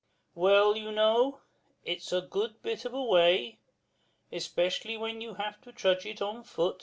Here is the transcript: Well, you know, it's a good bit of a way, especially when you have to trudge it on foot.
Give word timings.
Well, 0.33 0.75
you 0.75 0.91
know, 0.91 1.41
it's 1.83 2.11
a 2.11 2.21
good 2.21 2.63
bit 2.63 2.85
of 2.85 2.93
a 2.95 3.03
way, 3.03 3.59
especially 4.31 4.97
when 4.97 5.21
you 5.21 5.35
have 5.35 5.61
to 5.61 5.71
trudge 5.71 6.07
it 6.07 6.23
on 6.23 6.41
foot. 6.41 6.79